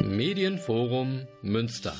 [0.00, 1.92] Medienforum Münster.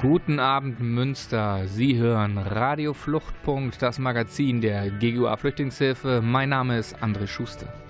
[0.00, 1.66] Guten Abend Münster.
[1.66, 6.20] Sie hören Radio Fluchtpunkt, das Magazin der GUA Flüchtlingshilfe.
[6.22, 7.81] Mein Name ist André Schuster.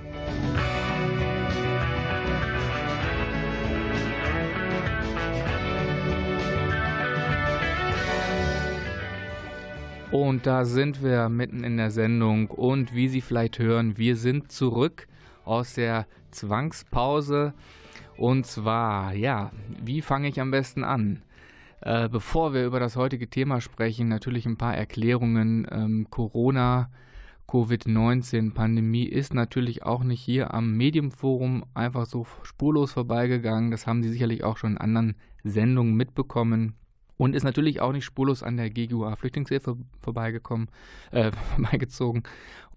[10.12, 14.52] Und da sind wir mitten in der Sendung und wie Sie vielleicht hören, wir sind
[14.52, 15.08] zurück
[15.46, 17.54] aus der Zwangspause.
[18.18, 21.22] Und zwar, ja, wie fange ich am besten an?
[21.80, 25.66] Äh, bevor wir über das heutige Thema sprechen, natürlich ein paar Erklärungen.
[25.70, 26.90] Ähm, Corona,
[27.48, 33.70] Covid-19, Pandemie ist natürlich auch nicht hier am Medienforum einfach so spurlos vorbeigegangen.
[33.70, 36.74] Das haben Sie sicherlich auch schon in anderen Sendungen mitbekommen
[37.22, 40.66] und ist natürlich auch nicht spurlos an der GGUA Flüchtlingshilfe vorbeigekommen,
[41.12, 42.24] äh, vorbeigezogen.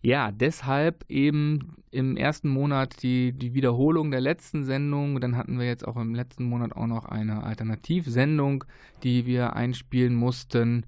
[0.04, 5.20] Ja, deshalb eben im ersten Monat die, die Wiederholung der letzten Sendung.
[5.20, 8.66] Dann hatten wir jetzt auch im letzten Monat auch noch eine Alternativsendung,
[9.02, 10.86] die wir einspielen mussten.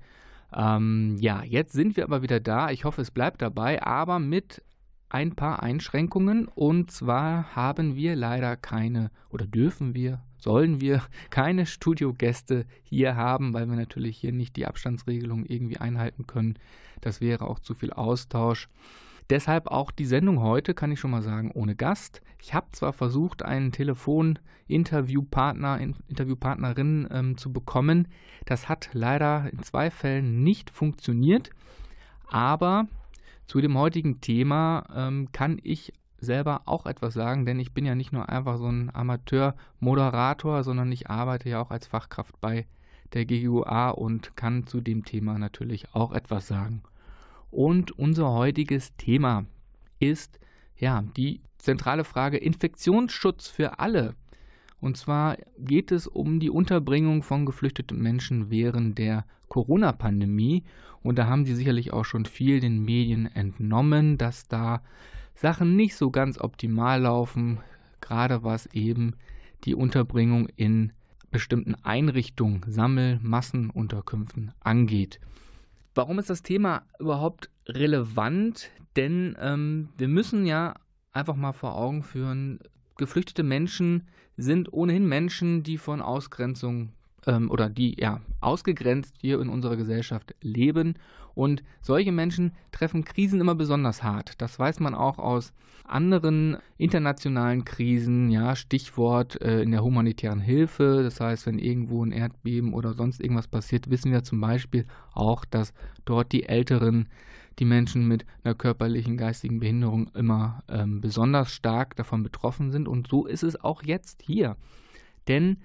[0.55, 2.69] Ähm, ja, jetzt sind wir aber wieder da.
[2.69, 4.61] Ich hoffe, es bleibt dabei, aber mit
[5.09, 6.47] ein paar Einschränkungen.
[6.47, 13.53] Und zwar haben wir leider keine oder dürfen wir, sollen wir keine Studiogäste hier haben,
[13.53, 16.57] weil wir natürlich hier nicht die Abstandsregelung irgendwie einhalten können.
[17.01, 18.69] Das wäre auch zu viel Austausch.
[19.29, 22.21] Deshalb auch die Sendung heute, kann ich schon mal sagen, ohne Gast.
[22.41, 28.07] Ich habe zwar versucht, einen Telefon-Interviewpartner, Interviewpartnerin ähm, zu bekommen.
[28.45, 31.49] Das hat leider in zwei Fällen nicht funktioniert.
[32.29, 32.87] Aber
[33.47, 37.95] zu dem heutigen Thema ähm, kann ich selber auch etwas sagen, denn ich bin ja
[37.95, 42.65] nicht nur einfach so ein Amateur-Moderator, sondern ich arbeite ja auch als Fachkraft bei
[43.13, 46.81] der GUA und kann zu dem Thema natürlich auch etwas sagen.
[47.51, 49.45] Und unser heutiges Thema
[49.99, 50.39] ist
[50.77, 54.15] ja die zentrale Frage Infektionsschutz für alle.
[54.79, 60.63] Und zwar geht es um die Unterbringung von geflüchteten Menschen während der Corona-Pandemie.
[61.01, 64.81] Und da haben Sie sicherlich auch schon viel den Medien entnommen, dass da
[65.37, 67.59] Sachen nicht so ganz optimal laufen,
[68.01, 69.15] gerade was eben
[69.65, 70.93] die Unterbringung in
[71.29, 75.19] bestimmten Einrichtungen, Sammel-, Massenunterkünften angeht.
[75.93, 78.71] Warum ist das Thema überhaupt relevant?
[78.95, 80.73] Denn ähm, wir müssen ja
[81.11, 82.59] einfach mal vor Augen führen,
[82.97, 86.93] geflüchtete Menschen sind ohnehin Menschen, die von Ausgrenzung
[87.27, 90.95] ähm, oder die ja ausgegrenzt hier in unserer Gesellschaft leben.
[91.35, 94.41] Und solche Menschen treffen Krisen immer besonders hart.
[94.41, 98.31] Das weiß man auch aus anderen internationalen Krisen.
[98.31, 101.03] Ja, Stichwort äh, in der humanitären Hilfe.
[101.03, 105.45] Das heißt, wenn irgendwo ein Erdbeben oder sonst irgendwas passiert, wissen wir zum Beispiel auch,
[105.45, 105.73] dass
[106.05, 107.07] dort die Älteren
[107.59, 112.87] die Menschen mit einer körperlichen, geistigen Behinderung immer ähm, besonders stark davon betroffen sind.
[112.87, 114.57] Und so ist es auch jetzt hier.
[115.27, 115.57] Denn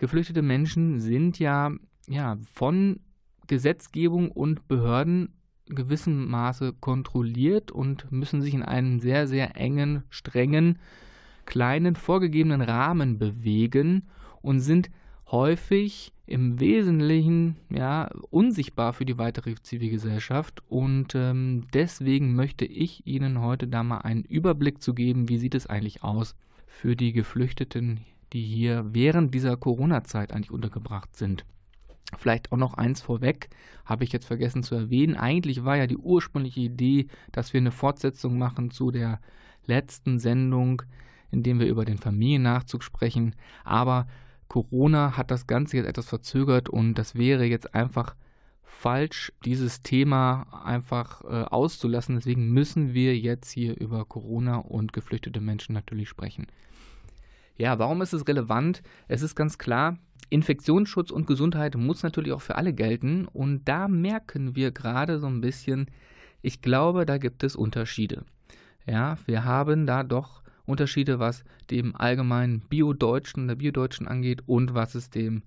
[0.00, 1.72] geflüchtete Menschen sind ja,
[2.08, 3.00] ja von
[3.48, 5.34] Gesetzgebung und Behörden
[5.66, 10.78] gewissem Maße kontrolliert und müssen sich in einem sehr, sehr engen, strengen,
[11.44, 14.08] kleinen, vorgegebenen Rahmen bewegen
[14.40, 14.90] und sind
[15.30, 20.62] häufig im Wesentlichen ja unsichtbar für die weitere Zivilgesellschaft.
[20.66, 25.54] Und ähm, deswegen möchte ich Ihnen heute da mal einen Überblick zu geben, wie sieht
[25.54, 26.36] es eigentlich aus
[26.66, 28.00] für die Geflüchteten
[28.32, 31.44] die hier während dieser Corona-Zeit eigentlich untergebracht sind.
[32.18, 33.50] Vielleicht auch noch eins vorweg,
[33.84, 35.16] habe ich jetzt vergessen zu erwähnen.
[35.16, 39.20] Eigentlich war ja die ursprüngliche Idee, dass wir eine Fortsetzung machen zu der
[39.66, 40.82] letzten Sendung,
[41.30, 43.36] in dem wir über den Familiennachzug sprechen.
[43.64, 44.06] Aber
[44.48, 48.16] Corona hat das Ganze jetzt etwas verzögert und das wäre jetzt einfach
[48.64, 52.16] falsch, dieses Thema einfach äh, auszulassen.
[52.16, 56.46] Deswegen müssen wir jetzt hier über Corona und geflüchtete Menschen natürlich sprechen.
[57.60, 58.82] Ja, warum ist es relevant?
[59.06, 59.98] Es ist ganz klar,
[60.30, 63.26] Infektionsschutz und Gesundheit muss natürlich auch für alle gelten.
[63.26, 65.90] Und da merken wir gerade so ein bisschen,
[66.40, 68.24] ich glaube, da gibt es Unterschiede.
[68.86, 74.94] Ja, wir haben da doch Unterschiede, was dem allgemeinen Bio-Deutschen, der Bio-Deutschen angeht und was
[74.94, 75.42] es dem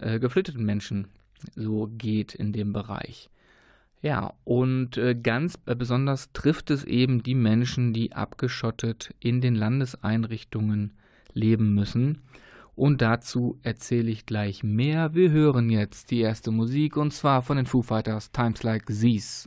[0.00, 1.08] äh, geflüchteten Menschen
[1.54, 3.30] so geht in dem Bereich.
[4.02, 9.54] Ja, und äh, ganz äh, besonders trifft es eben die Menschen, die abgeschottet in den
[9.54, 10.92] Landeseinrichtungen
[11.34, 12.22] leben müssen.
[12.74, 15.14] Und dazu erzähle ich gleich mehr.
[15.14, 19.46] Wir hören jetzt die erste Musik und zwar von den Foo Fighters Times Like These.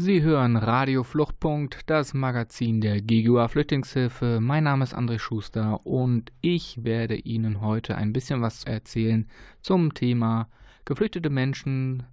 [0.00, 4.38] Sie hören Radio Fluchtpunkt, das Magazin der GGUA Flüchtlingshilfe.
[4.40, 9.26] Mein Name ist André Schuster und ich werde Ihnen heute ein bisschen was erzählen
[9.60, 10.46] zum Thema
[10.84, 12.04] geflüchtete Menschen,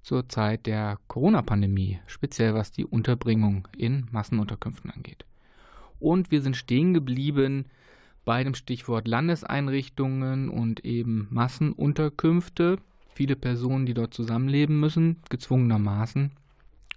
[0.00, 5.26] zur Zeit der Corona-Pandemie, speziell was die Unterbringung in Massenunterkünften angeht.
[6.00, 7.66] Und wir sind stehen geblieben
[8.24, 12.78] bei dem Stichwort Landeseinrichtungen und eben Massenunterkünfte.
[13.14, 16.30] Viele Personen, die dort zusammenleben müssen, gezwungenermaßen.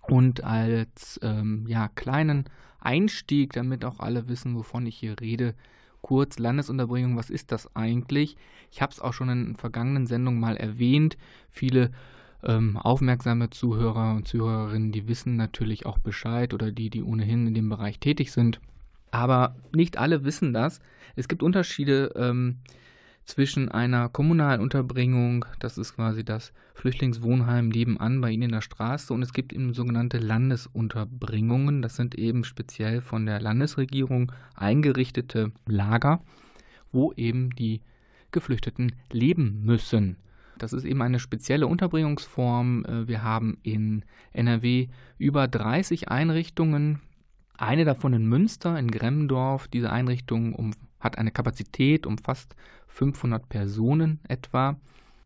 [0.09, 2.45] Und als ähm, ja, kleinen
[2.79, 5.53] Einstieg, damit auch alle wissen, wovon ich hier rede,
[6.01, 8.37] kurz Landesunterbringung, was ist das eigentlich?
[8.71, 11.17] Ich habe es auch schon in vergangenen Sendungen mal erwähnt.
[11.49, 11.91] Viele
[12.43, 17.53] ähm, aufmerksame Zuhörer und Zuhörerinnen, die wissen natürlich auch Bescheid oder die, die ohnehin in
[17.53, 18.61] dem Bereich tätig sind.
[19.11, 20.79] Aber nicht alle wissen das.
[21.15, 22.57] Es gibt Unterschiede ähm,
[23.27, 29.13] zwischen einer kommunalen Unterbringung, das ist quasi das Flüchtlingswohnheim nebenan bei Ihnen in der Straße,
[29.13, 31.81] und es gibt eben sogenannte Landesunterbringungen.
[31.81, 36.21] Das sind eben speziell von der Landesregierung eingerichtete Lager,
[36.91, 37.81] wo eben die
[38.31, 40.17] Geflüchteten leben müssen.
[40.57, 42.85] Das ist eben eine spezielle Unterbringungsform.
[42.85, 44.03] Äh, wir haben in
[44.33, 47.01] NRW über 30 Einrichtungen.
[47.57, 49.67] Eine davon in Münster, in Gremmendorf.
[49.67, 52.55] Diese Einrichtung um, hat eine Kapazität um fast
[52.87, 54.77] 500 Personen etwa.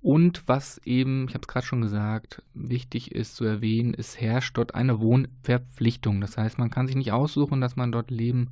[0.01, 4.57] Und was eben, ich habe es gerade schon gesagt, wichtig ist zu erwähnen, es herrscht
[4.57, 6.21] dort eine Wohnverpflichtung.
[6.21, 8.49] Das heißt, man kann sich nicht aussuchen, dass man dort leben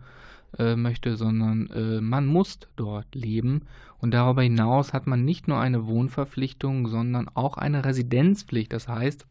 [0.58, 3.64] äh, möchte, sondern äh, man muss dort leben.
[3.98, 8.72] Und darüber hinaus hat man nicht nur eine Wohnverpflichtung, sondern auch eine Residenzpflicht.
[8.72, 9.26] Das heißt,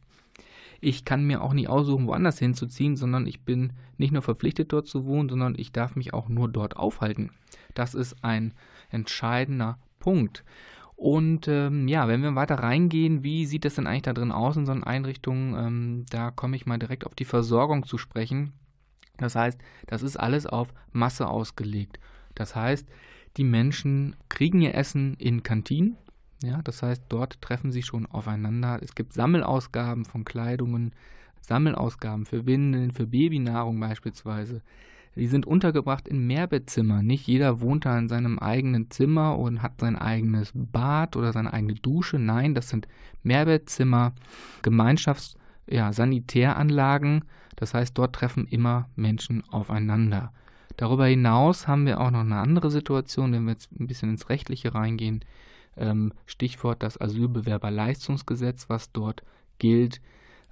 [0.81, 4.87] ich kann mir auch nicht aussuchen, woanders hinzuziehen, sondern ich bin nicht nur verpflichtet, dort
[4.87, 7.31] zu wohnen, sondern ich darf mich auch nur dort aufhalten.
[7.75, 8.55] Das ist ein
[8.91, 10.45] entscheidender Punkt.
[10.97, 14.57] Und ähm, ja, wenn wir weiter reingehen, wie sieht das denn eigentlich da drin aus
[14.57, 15.57] in so einer Einrichtung?
[15.57, 18.53] Ähm, da komme ich mal direkt auf die Versorgung zu sprechen.
[19.17, 22.01] Das heißt, das ist alles auf Masse ausgelegt.
[22.35, 22.89] Das heißt,
[23.37, 25.97] die Menschen kriegen ihr Essen in Kantinen.
[26.43, 28.81] Ja, das heißt, dort treffen sie schon aufeinander.
[28.83, 30.93] Es gibt Sammelausgaben von Kleidungen,
[31.41, 34.63] Sammelausgaben für Windeln, für Babynahrung beispielsweise.
[35.17, 37.05] Die sind untergebracht in Mehrbettzimmern.
[37.05, 41.53] Nicht jeder wohnt da in seinem eigenen Zimmer und hat sein eigenes Bad oder seine
[41.53, 42.19] eigene Dusche.
[42.19, 42.87] Nein, das sind
[43.23, 44.13] Mehrbettzimmer,
[44.63, 45.37] Gemeinschafts-,
[45.69, 47.25] ja, Sanitäranlagen.
[47.57, 50.33] Das heißt, dort treffen immer Menschen aufeinander.
[50.77, 54.29] Darüber hinaus haben wir auch noch eine andere Situation, wenn wir jetzt ein bisschen ins
[54.29, 55.25] Rechtliche reingehen.
[55.77, 59.25] Ähm, Stichwort das Asylbewerberleistungsgesetz, was dort
[59.59, 60.01] gilt.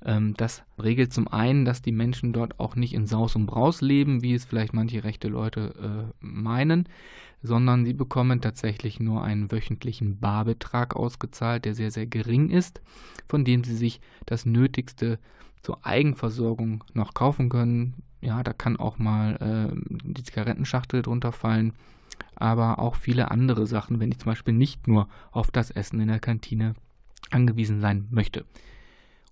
[0.07, 3.81] Ähm, das regelt zum einen, dass die Menschen dort auch nicht in Saus und Braus
[3.81, 5.75] leben, wie es vielleicht manche rechte Leute
[6.23, 6.89] äh, meinen,
[7.43, 12.81] sondern sie bekommen tatsächlich nur einen wöchentlichen Barbetrag ausgezahlt, der sehr, sehr gering ist,
[13.29, 15.19] von dem sie sich das Nötigste
[15.63, 17.95] zur Eigenversorgung noch kaufen können.
[18.21, 19.37] Ja, da kann auch mal
[19.73, 21.73] äh, die Zigarettenschachtel drunter fallen,
[22.37, 26.09] aber auch viele andere Sachen, wenn ich zum Beispiel nicht nur auf das Essen in
[26.09, 26.75] der Kantine
[27.31, 28.45] angewiesen sein möchte.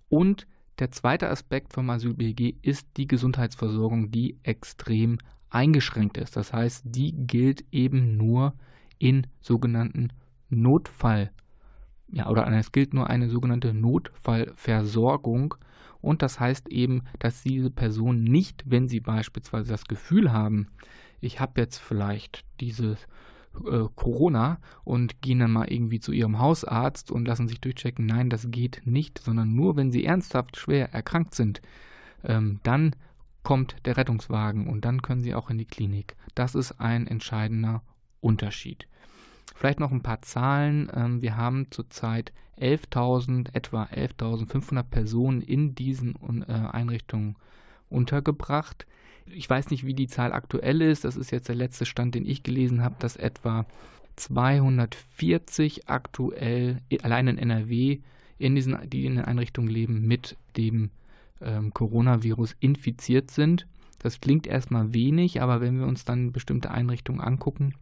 [0.09, 0.45] Und
[0.79, 5.17] der zweite Aspekt vom Asyl-BG ist die Gesundheitsversorgung, die extrem
[5.49, 6.35] eingeschränkt ist.
[6.35, 8.53] Das heißt, die gilt eben nur
[8.99, 10.11] in sogenannten
[10.49, 11.31] Notfall,
[12.11, 15.55] ja, oder es gilt nur eine sogenannte Notfallversorgung.
[16.01, 20.67] Und das heißt eben, dass diese Personen nicht, wenn sie beispielsweise das Gefühl haben,
[21.19, 23.07] ich habe jetzt vielleicht dieses
[23.65, 28.29] äh, Corona und gehen dann mal irgendwie zu ihrem Hausarzt und lassen sich durchchecken, nein,
[28.29, 31.61] das geht nicht, sondern nur, wenn sie ernsthaft schwer erkrankt sind,
[32.23, 32.95] ähm, dann
[33.43, 36.15] kommt der Rettungswagen und dann können sie auch in die Klinik.
[36.33, 37.83] Das ist ein entscheidender
[38.19, 38.87] Unterschied.
[39.53, 40.91] Vielleicht noch ein paar Zahlen.
[40.93, 46.15] Ähm, wir haben zurzeit 11.000, etwa 11.500 Personen in diesen
[46.47, 47.35] äh, Einrichtungen
[47.89, 48.85] untergebracht.
[49.25, 51.03] Ich weiß nicht, wie die Zahl aktuell ist.
[51.03, 53.65] Das ist jetzt der letzte Stand, den ich gelesen habe, dass etwa
[54.15, 57.99] 240 aktuell allein in NRW
[58.37, 60.91] in diesen, die in den Einrichtungen leben, mit dem
[61.41, 63.67] ähm, Coronavirus infiziert sind.
[63.99, 67.73] Das klingt erstmal wenig, aber wenn wir uns dann bestimmte Einrichtungen angucken,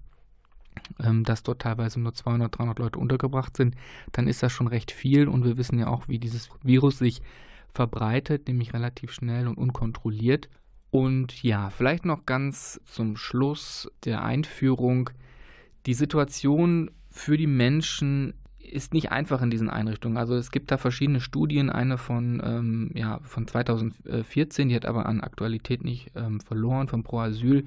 [1.03, 3.75] ähm, dass dort teilweise nur 200, 300 Leute untergebracht sind,
[4.11, 7.21] dann ist das schon recht viel und wir wissen ja auch, wie dieses Virus sich
[7.73, 10.49] verbreitet, nämlich relativ schnell und unkontrolliert.
[10.93, 15.09] Und ja, vielleicht noch ganz zum Schluss der Einführung.
[15.87, 20.17] Die Situation für die Menschen ist nicht einfach in diesen Einrichtungen.
[20.17, 25.07] Also es gibt da verschiedene Studien, eine von, ähm, ja, von 2014, die hat aber
[25.07, 27.65] an Aktualität nicht ähm, verloren, von Pro Asyl,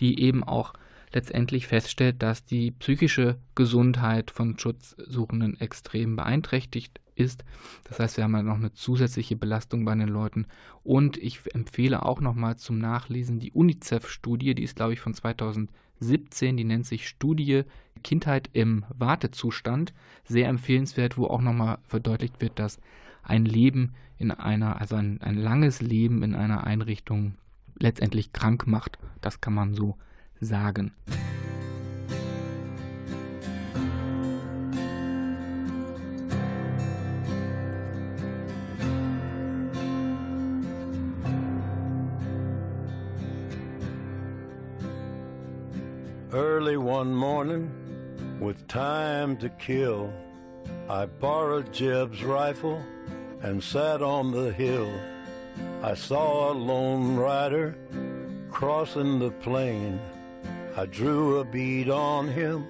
[0.00, 0.74] die eben auch
[1.12, 7.44] letztendlich feststellt, dass die psychische Gesundheit von Schutzsuchenden extrem beeinträchtigt ist.
[7.84, 10.46] Das heißt, wir haben ja noch eine zusätzliche Belastung bei den Leuten.
[10.84, 16.56] Und ich empfehle auch nochmal zum Nachlesen die UNICEF-Studie, die ist, glaube ich, von 2017,
[16.56, 17.64] die nennt sich Studie
[18.02, 19.92] Kindheit im Wartezustand.
[20.24, 22.80] Sehr empfehlenswert, wo auch nochmal verdeutlicht wird, dass
[23.22, 27.34] ein Leben in einer, also ein, ein langes Leben in einer Einrichtung
[27.78, 28.98] letztendlich krank macht.
[29.20, 29.96] Das kann man so
[30.40, 30.92] sagen.
[46.30, 47.70] Early one morning,
[48.38, 50.12] with time to kill,
[50.88, 52.82] I borrowed Jeb's rifle
[53.42, 54.92] and sat on the hill.
[55.82, 57.76] I saw a lone rider
[58.50, 59.98] crossing the plain.
[60.78, 62.64] I drew a bead on him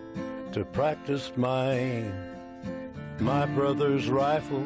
[0.52, 2.14] to practice my aim.
[3.18, 4.64] My brother's rifle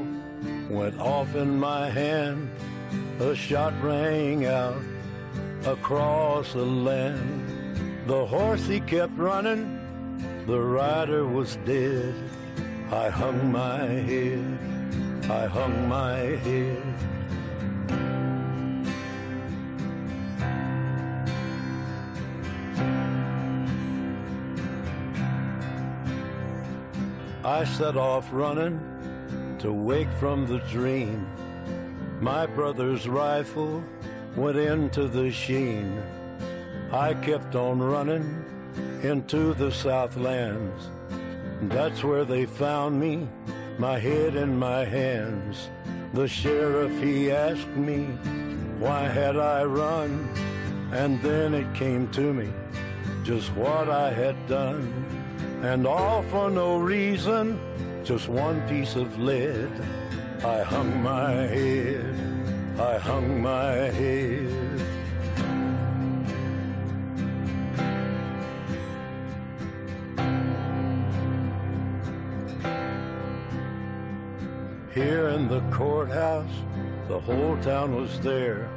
[0.70, 2.48] went off in my hand.
[3.18, 4.80] A shot rang out
[5.64, 8.06] across the land.
[8.06, 12.14] The horse he kept running, the rider was dead.
[12.92, 14.58] I hung my head,
[15.28, 16.82] I hung my head.
[27.62, 28.80] I set off running
[29.60, 31.24] to wake from the dream.
[32.20, 33.84] My brother's rifle
[34.34, 36.02] went into the sheen.
[36.90, 38.44] I kept on running
[39.04, 40.90] into the Southlands.
[41.72, 43.28] That's where they found me,
[43.78, 45.70] my head in my hands.
[46.14, 48.06] The sheriff, he asked me,
[48.80, 50.28] why had I run?
[50.90, 52.52] And then it came to me,
[53.22, 55.21] just what I had done
[55.62, 57.58] and all for no reason,
[58.02, 59.70] just one piece of lead.
[60.44, 62.14] I hung my head,
[62.80, 64.62] I hung my head.
[74.92, 76.50] Here in the courthouse,
[77.06, 78.68] the whole town was there.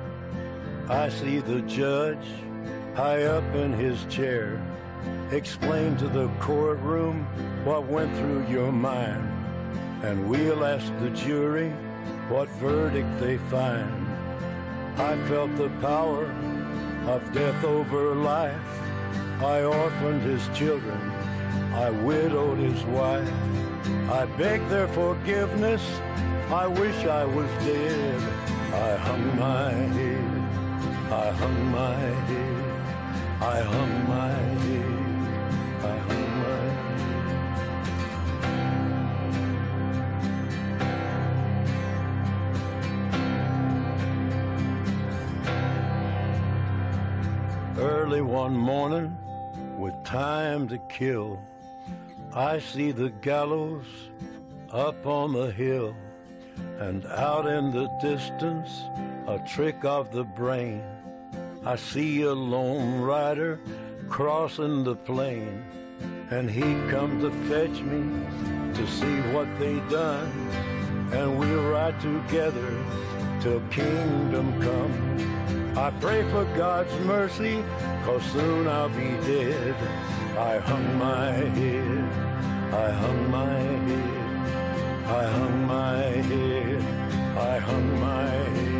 [0.88, 2.28] I see the judge
[2.94, 4.62] high up in his chair.
[5.32, 7.26] Explain to the courtroom
[7.66, 9.28] what went through your mind.
[10.04, 11.70] And we'll ask the jury
[12.30, 14.08] what verdict they find.
[14.98, 16.26] I felt the power
[17.08, 18.82] of death over life.
[19.42, 21.00] I orphaned his children.
[21.74, 23.30] I widowed his wife.
[24.10, 25.84] I begged their forgiveness.
[26.50, 28.22] I wish I was dead.
[28.74, 31.12] I hung my head.
[31.12, 33.42] I hung my head.
[33.42, 34.95] I hung my head.
[35.86, 36.16] My.
[47.78, 49.18] Early one morning,
[49.78, 51.42] with time to kill,
[52.34, 53.86] I see the gallows
[54.72, 55.96] up on the hill,
[56.80, 58.70] and out in the distance,
[59.28, 60.82] a trick of the brain.
[61.66, 63.60] I see a lone rider
[64.10, 65.64] crossing the plain,
[66.30, 68.02] and he come to fetch me
[68.74, 70.32] to see what they done,
[71.12, 72.72] and we'll ride together
[73.42, 75.78] till kingdom come.
[75.78, 77.64] I pray for God's mercy,
[78.04, 79.76] cause soon I'll be dead.
[80.38, 85.98] I hung my head, I hung my head, I hung my
[86.30, 86.82] head,
[87.38, 88.75] I hung my head.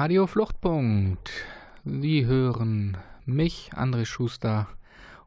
[0.00, 1.28] Radio Fluchtpunkt.
[1.84, 4.68] Sie hören mich, André Schuster,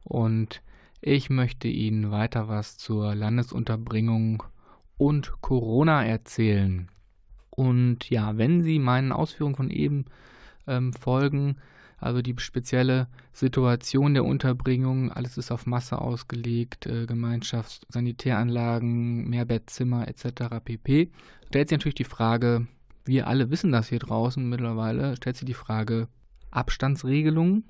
[0.06, 0.62] und
[1.02, 4.44] ich möchte Ihnen weiter was zur Landesunterbringung
[4.98, 6.88] und Corona erzählen.
[7.50, 10.06] Und ja, wenn Sie meinen Ausführungen von eben
[10.68, 11.58] ähm, folgen,
[11.98, 17.82] also die spezielle Situation der Unterbringung, alles ist auf Masse ausgelegt, äh, Gemeinschafts-,
[18.82, 20.64] Mehrbettzimmer etc.
[20.64, 21.12] pp.
[21.50, 22.68] Stellt sich natürlich die Frage,
[23.06, 26.08] wir alle wissen das hier draußen mittlerweile, stellt sich die Frage,
[26.52, 27.66] Abstandsregelungen,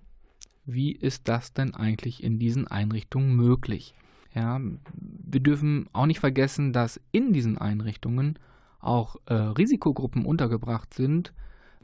[0.65, 3.93] wie ist das denn eigentlich in diesen Einrichtungen möglich?
[4.33, 4.59] Ja,
[4.95, 8.39] wir dürfen auch nicht vergessen, dass in diesen Einrichtungen
[8.79, 11.33] auch äh, Risikogruppen untergebracht sind,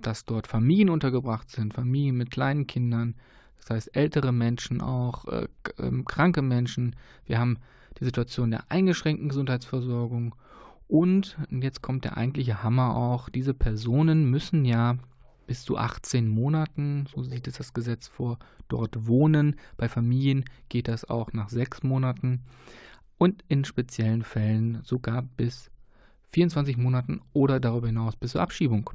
[0.01, 3.15] dass dort Familien untergebracht sind, Familien mit kleinen Kindern,
[3.59, 6.95] das heißt ältere Menschen auch, äh, äh, kranke Menschen.
[7.25, 7.57] Wir haben
[7.99, 10.35] die Situation der eingeschränkten Gesundheitsversorgung
[10.87, 14.97] und jetzt kommt der eigentliche Hammer auch, diese Personen müssen ja
[15.45, 19.55] bis zu 18 Monaten, so sieht es das Gesetz vor, dort wohnen.
[19.77, 22.41] Bei Familien geht das auch nach sechs Monaten
[23.17, 25.71] und in speziellen Fällen sogar bis
[26.33, 28.89] 24 Monaten oder darüber hinaus bis zur Abschiebung.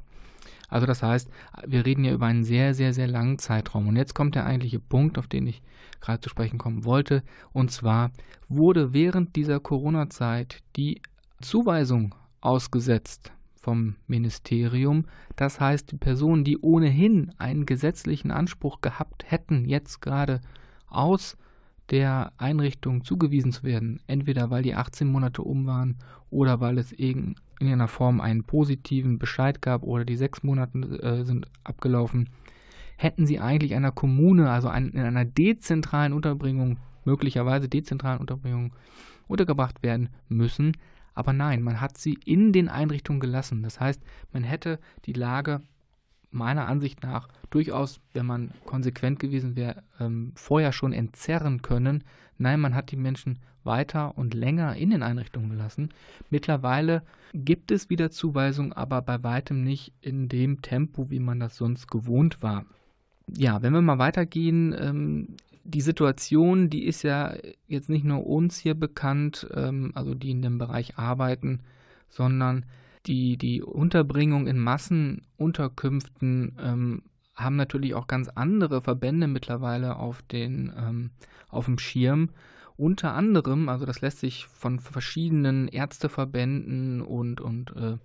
[0.69, 1.29] Also das heißt,
[1.67, 3.87] wir reden ja über einen sehr, sehr, sehr langen Zeitraum.
[3.87, 5.61] Und jetzt kommt der eigentliche Punkt, auf den ich
[6.01, 7.23] gerade zu sprechen kommen wollte.
[7.51, 8.11] Und zwar
[8.47, 11.01] wurde während dieser Corona-Zeit die
[11.43, 15.05] Zuweisung ausgesetzt vom Ministerium.
[15.35, 20.41] Das heißt, die Personen, die ohnehin einen gesetzlichen Anspruch gehabt hätten, jetzt gerade
[20.87, 21.37] aus
[21.89, 25.97] der Einrichtung zugewiesen zu werden, entweder weil die 18 Monate um waren
[26.29, 31.23] oder weil es in irgendeiner Form einen positiven Bescheid gab oder die sechs Monate äh,
[31.23, 32.29] sind abgelaufen,
[32.97, 38.73] hätten sie eigentlich einer Kommune, also ein, in einer dezentralen Unterbringung, möglicherweise dezentralen Unterbringung
[39.27, 40.73] untergebracht werden müssen.
[41.13, 43.63] Aber nein, man hat sie in den Einrichtungen gelassen.
[43.63, 45.61] Das heißt, man hätte die Lage
[46.31, 52.03] meiner Ansicht nach durchaus, wenn man konsequent gewesen wäre, ähm, vorher schon entzerren können.
[52.37, 55.89] Nein, man hat die Menschen weiter und länger in den Einrichtungen gelassen.
[56.29, 61.55] Mittlerweile gibt es wieder Zuweisungen, aber bei weitem nicht in dem Tempo, wie man das
[61.55, 62.65] sonst gewohnt war.
[63.37, 65.27] Ja, wenn wir mal weitergehen, ähm,
[65.63, 67.35] die Situation, die ist ja
[67.67, 71.61] jetzt nicht nur uns hier bekannt, ähm, also die in dem Bereich arbeiten,
[72.09, 72.65] sondern
[73.05, 77.03] die, die Unterbringung in Massenunterkünften ähm,
[77.35, 81.11] haben natürlich auch ganz andere Verbände mittlerweile auf, den, ähm,
[81.49, 82.29] auf dem Schirm.
[82.75, 87.97] Unter anderem, also das lässt sich von verschiedenen Ärzteverbänden und, und äh,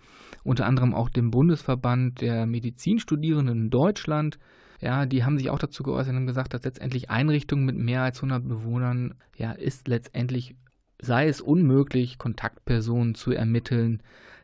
[0.44, 4.38] unter anderem auch dem Bundesverband der Medizinstudierenden in Deutschland
[4.80, 8.18] ja, die haben sich auch dazu geäußert und gesagt, dass letztendlich Einrichtungen mit mehr als
[8.18, 10.54] 100 Bewohnern, ja, ist letztendlich,
[11.00, 14.02] sei es unmöglich, Kontaktpersonen zu ermitteln.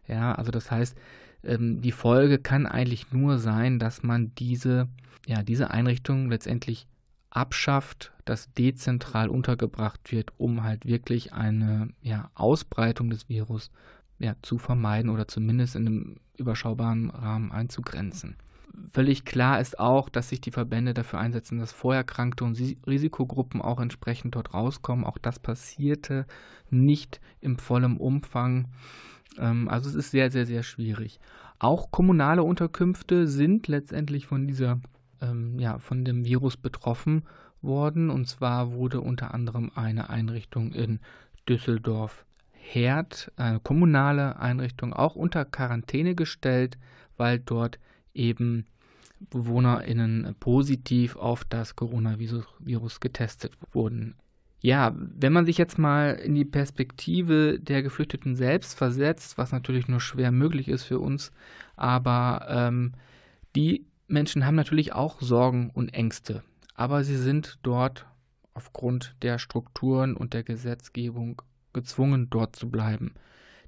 [0.09, 0.97] Ja, also das heißt,
[1.45, 4.89] ähm, die Folge kann eigentlich nur sein, dass man diese,
[5.27, 6.87] ja, diese Einrichtung letztendlich
[7.31, 13.71] abschafft, dass dezentral untergebracht wird, um halt wirklich eine ja, Ausbreitung des Virus
[14.19, 18.37] ja, zu vermeiden oder zumindest in einem überschaubaren Rahmen einzugrenzen.
[18.93, 23.81] Völlig klar ist auch, dass sich die Verbände dafür einsetzen, dass Vorerkrankte und Risikogruppen auch
[23.81, 25.05] entsprechend dort rauskommen.
[25.05, 26.27] Auch das passierte
[26.71, 28.69] nicht im vollen Umfang.
[29.39, 31.21] Ähm, also es ist sehr, sehr, sehr schwierig.
[31.59, 34.81] Auch kommunale Unterkünfte sind letztendlich von dieser,
[35.21, 37.25] ähm, ja, von dem Virus betroffen
[37.63, 38.11] worden.
[38.11, 41.01] Und zwar wurde unter anderem eine Einrichtung in
[41.49, 46.79] Düsseldorf Herd, eine kommunale Einrichtung, auch unter Quarantäne gestellt,
[47.17, 47.79] weil dort
[48.15, 48.67] eben
[49.31, 54.15] BewohnerInnen positiv auf das Coronavirus getestet wurden.
[54.61, 59.89] Ja, wenn man sich jetzt mal in die Perspektive der Geflüchteten selbst versetzt, was natürlich
[59.89, 61.33] nur schwer möglich ist für uns,
[61.77, 62.93] aber ähm,
[63.55, 66.43] die Menschen haben natürlich auch Sorgen und Ängste,
[66.75, 68.07] aber sie sind dort
[68.55, 71.43] aufgrund der Strukturen und der Gesetzgebung
[71.75, 73.13] gezwungen, dort zu bleiben.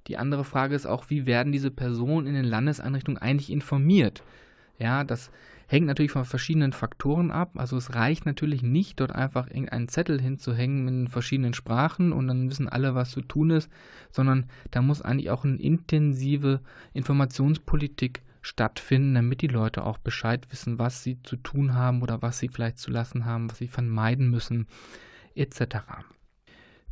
[0.07, 4.23] Die andere Frage ist auch, wie werden diese Personen in den Landeseinrichtungen eigentlich informiert?
[4.79, 5.31] Ja, das
[5.67, 7.53] hängt natürlich von verschiedenen Faktoren ab.
[7.55, 12.49] Also es reicht natürlich nicht, dort einfach irgendeinen Zettel hinzuhängen in verschiedenen Sprachen und dann
[12.51, 13.71] wissen alle, was zu tun ist,
[14.11, 16.61] sondern da muss eigentlich auch eine intensive
[16.93, 22.39] Informationspolitik stattfinden, damit die Leute auch Bescheid wissen, was sie zu tun haben oder was
[22.39, 24.69] sie vielleicht zu lassen haben, was sie vermeiden müssen,
[25.35, 25.79] etc.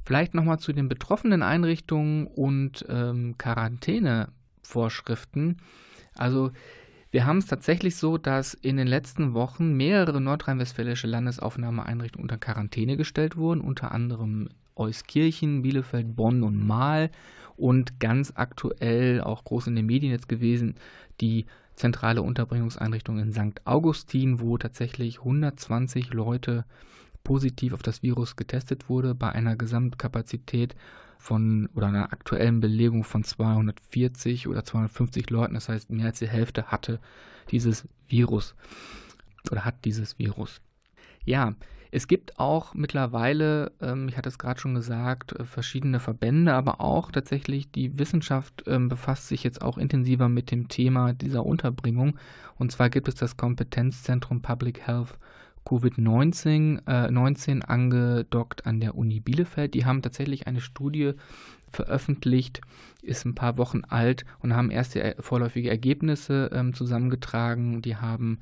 [0.04, 5.58] Vielleicht nochmal zu den betroffenen Einrichtungen und ähm, Quarantänevorschriften.
[6.14, 6.50] Also
[7.10, 12.96] wir haben es tatsächlich so, dass in den letzten Wochen mehrere nordrhein-westfälische Landesaufnahmeeinrichtungen unter Quarantäne
[12.96, 17.10] gestellt wurden, unter anderem Euskirchen, Bielefeld, Bonn und Mahl
[17.56, 20.74] und ganz aktuell auch groß in den Medien jetzt gewesen,
[21.20, 23.60] die zentrale Unterbringungseinrichtung in St.
[23.64, 26.64] Augustin, wo tatsächlich 120 Leute
[27.24, 30.76] positiv auf das Virus getestet wurde, bei einer Gesamtkapazität
[31.18, 35.54] von oder einer aktuellen Belegung von 240 oder 250 Leuten.
[35.54, 37.00] Das heißt, mehr als die Hälfte hatte
[37.50, 38.54] dieses Virus
[39.50, 40.60] oder hat dieses Virus.
[41.24, 41.54] Ja,
[41.90, 46.80] es gibt auch mittlerweile, ähm, ich hatte es gerade schon gesagt, äh, verschiedene Verbände, aber
[46.80, 52.18] auch tatsächlich die Wissenschaft ähm, befasst sich jetzt auch intensiver mit dem Thema dieser Unterbringung.
[52.56, 55.16] Und zwar gibt es das Kompetenzzentrum Public Health
[55.66, 59.74] Covid-19 äh, 19 angedockt an der Uni Bielefeld.
[59.74, 61.12] Die haben tatsächlich eine Studie
[61.70, 62.61] veröffentlicht,
[63.03, 67.83] ist ein paar Wochen alt und haben erste vorläufige Ergebnisse ähm, zusammengetragen.
[67.83, 68.40] Die haben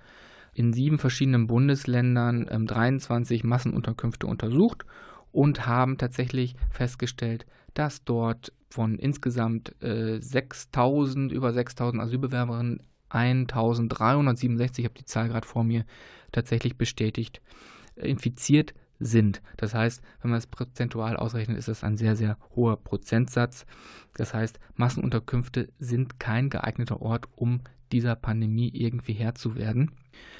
[0.55, 4.85] in sieben verschiedenen Bundesländern ähm, 23 Massenunterkünfte untersucht
[5.31, 14.89] und haben tatsächlich festgestellt, dass dort von insgesamt äh, 6000, über 6000 Asylbewerberinnen 1367, ich
[14.89, 15.85] habe die Zahl gerade vor mir,
[16.33, 17.41] tatsächlich bestätigt
[17.97, 19.43] äh, infiziert sind.
[19.57, 23.67] Das heißt, wenn man es prozentual ausrechnet, ist das ein sehr, sehr hoher Prozentsatz.
[24.15, 27.61] Das heißt, Massenunterkünfte sind kein geeigneter Ort, um
[27.93, 29.91] dieser Pandemie irgendwie Herr zu werden.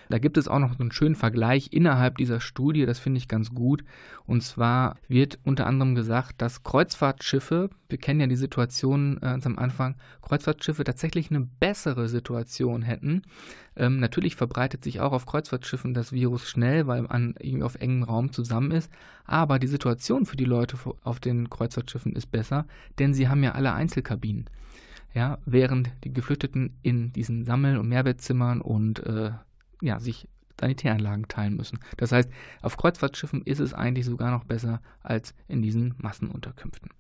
[0.09, 3.55] Da gibt es auch noch einen schönen Vergleich innerhalb dieser Studie, das finde ich ganz
[3.55, 3.83] gut.
[4.27, 9.59] Und zwar wird unter anderem gesagt, dass Kreuzfahrtschiffe, wir kennen ja die Situation äh, am
[9.59, 13.23] Anfang, Kreuzfahrtschiffe tatsächlich eine bessere Situation hätten.
[13.75, 18.03] Ähm, natürlich verbreitet sich auch auf Kreuzfahrtschiffen das Virus schnell, weil man irgendwie auf engem
[18.03, 18.91] Raum zusammen ist.
[19.25, 22.67] Aber die Situation für die Leute auf den Kreuzfahrtschiffen ist besser,
[22.99, 24.47] denn sie haben ja alle Einzelkabinen
[25.15, 29.33] ja, während die Geflüchteten in diesen Sammel- und Mehrbettzimmern und äh,
[29.81, 30.29] ja, sich
[30.61, 31.81] Sanitäranlagen teilen müssen.
[31.97, 36.91] Das heißt, auf Kreuzfahrtschiffen ist es eigentlich sogar noch besser als in diesen Massenunterkünften.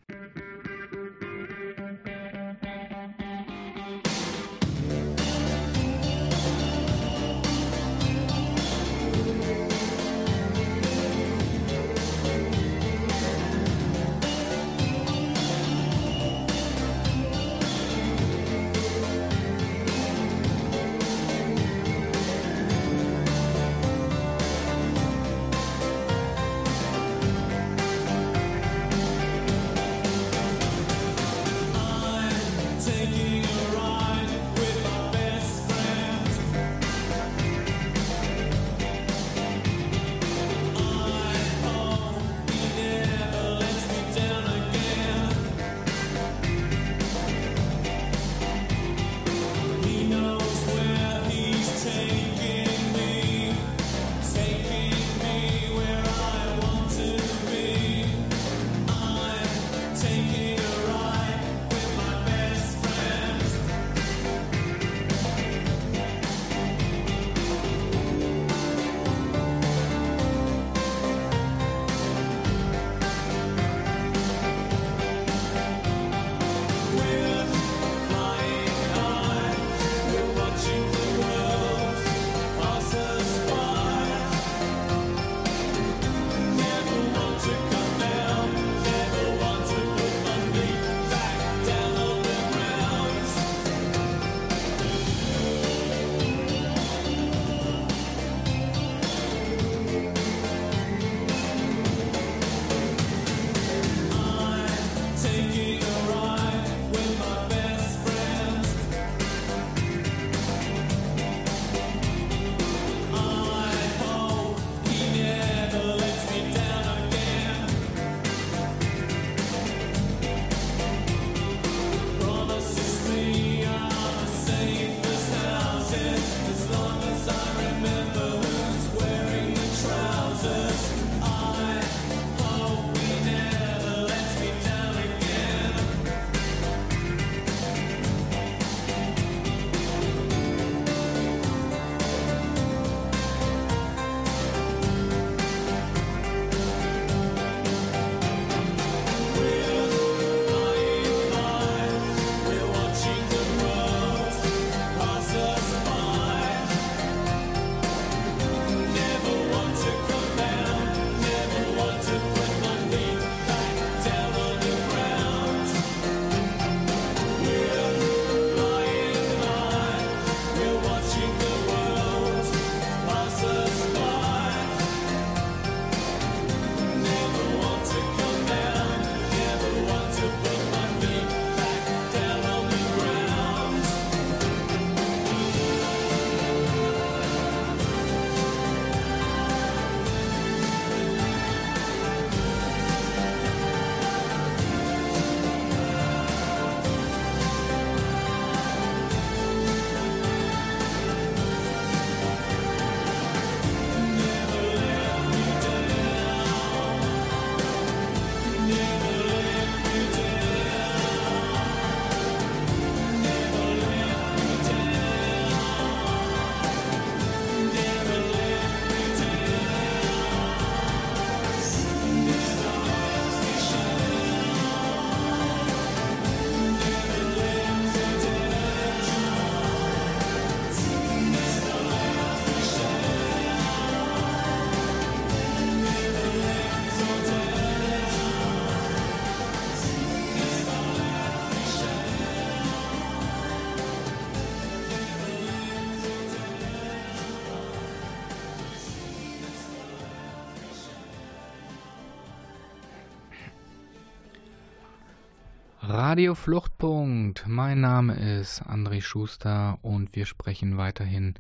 [256.12, 257.46] Radio Fluchtpunkt.
[257.48, 261.36] Mein Name ist André Schuster und wir sprechen weiterhin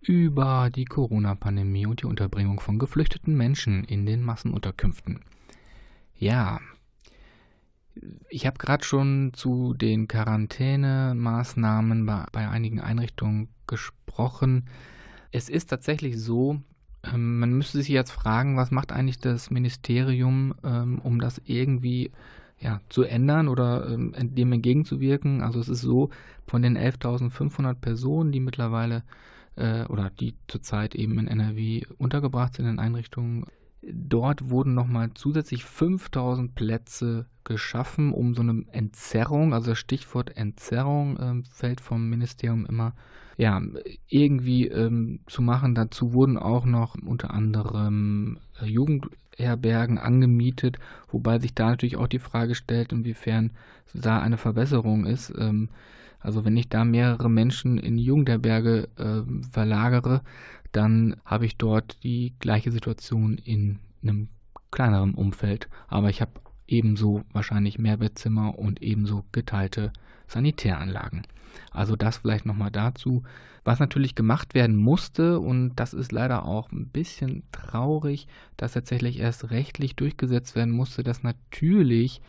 [0.00, 5.20] über die Corona-Pandemie und die Unterbringung von geflüchteten Menschen in den Massenunterkünften.
[6.18, 6.58] Ja,
[8.28, 14.64] ich habe gerade schon zu den Quarantänemaßnahmen bei, bei einigen Einrichtungen gesprochen.
[15.30, 16.60] Es ist tatsächlich so,
[17.04, 22.10] ähm, man müsste sich jetzt fragen, was macht eigentlich das Ministerium, ähm, um das irgendwie
[22.60, 25.42] ja, zu ändern oder ähm, dem entgegenzuwirken.
[25.42, 26.10] Also es ist so,
[26.46, 29.02] von den 11.500 Personen, die mittlerweile
[29.56, 33.46] äh, oder die zurzeit eben in NRW untergebracht sind in Einrichtungen,
[33.82, 41.16] dort wurden nochmal zusätzlich 5000 Plätze geschaffen, um so eine Entzerrung, also das Stichwort Entzerrung
[41.16, 42.94] äh, fällt vom Ministerium immer,
[43.36, 43.60] ja,
[44.08, 45.74] irgendwie ähm, zu machen.
[45.74, 50.78] Dazu wurden auch noch unter anderem äh, Jugendherbergen angemietet,
[51.10, 53.52] wobei sich da natürlich auch die Frage stellt, inwiefern
[53.94, 55.32] da eine Verbesserung ist.
[55.38, 55.70] Ähm,
[56.20, 60.22] also wenn ich da mehrere Menschen in Jugendherberge äh, verlagere,
[60.72, 64.28] dann habe ich dort die gleiche Situation in einem
[64.70, 65.68] kleineren Umfeld.
[65.88, 66.32] Aber ich habe
[66.70, 69.92] ebenso wahrscheinlich Mehrbettzimmer und ebenso geteilte
[70.26, 71.22] Sanitäranlagen.
[71.70, 73.22] Also das vielleicht nochmal dazu.
[73.64, 79.18] Was natürlich gemacht werden musste, und das ist leider auch ein bisschen traurig, dass tatsächlich
[79.18, 82.22] erst rechtlich durchgesetzt werden musste, dass natürlich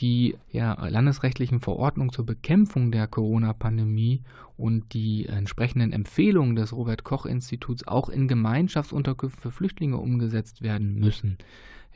[0.00, 4.22] die ja, landesrechtlichen Verordnungen zur Bekämpfung der Corona-Pandemie
[4.56, 10.98] und die entsprechenden Empfehlungen des Robert Koch Instituts auch in Gemeinschaftsunterkünften für Flüchtlinge umgesetzt werden
[10.98, 11.38] müssen.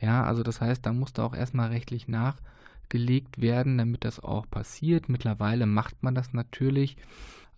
[0.01, 5.09] Ja, also das heißt, da musste auch erstmal rechtlich nachgelegt werden, damit das auch passiert.
[5.09, 6.97] Mittlerweile macht man das natürlich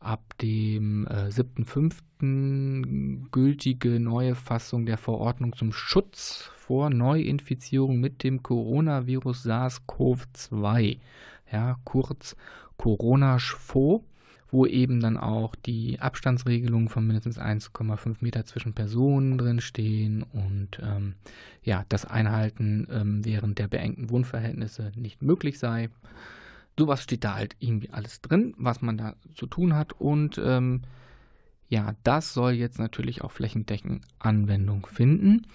[0.01, 3.31] ab dem äh, 7.5.
[3.31, 10.99] gültige neue Fassung der Verordnung zum Schutz vor Neuinfizierung mit dem Coronavirus SARS-CoV-2,
[11.53, 12.37] ja, kurz
[12.77, 14.05] Corona-SCHWO
[14.53, 21.15] wo eben dann auch die Abstandsregelungen von mindestens 1,5 Meter zwischen Personen drinstehen und ähm,
[21.65, 25.89] ja, das Einhalten ähm, während der beengten Wohnverhältnisse nicht möglich sei.
[26.79, 30.83] Sowas steht da halt irgendwie alles drin, was man da zu tun hat und ähm,
[31.69, 35.47] ja, das soll jetzt natürlich auch flächendeckend Anwendung finden.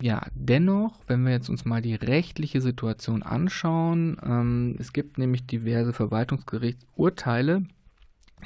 [0.00, 5.46] Ja, dennoch, wenn wir jetzt uns mal die rechtliche Situation anschauen, ähm, es gibt nämlich
[5.46, 7.64] diverse Verwaltungsgerichtsurteile,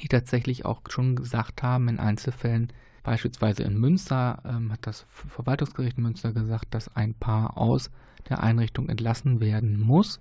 [0.01, 2.71] die tatsächlich auch schon gesagt haben, in Einzelfällen,
[3.03, 7.91] beispielsweise in Münster, ähm, hat das Verwaltungsgericht Münster gesagt, dass ein Paar aus
[8.29, 10.19] der Einrichtung entlassen werden muss,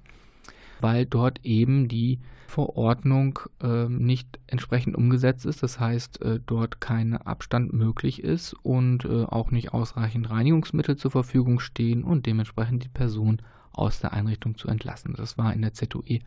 [0.81, 5.63] weil dort eben die Verordnung äh, nicht entsprechend umgesetzt ist.
[5.63, 11.11] Das heißt, äh, dort kein Abstand möglich ist und äh, auch nicht ausreichend Reinigungsmittel zur
[11.11, 15.15] Verfügung stehen und dementsprechend die Person aus der Einrichtung zu entlassen.
[15.17, 16.21] Das war in der ZUE.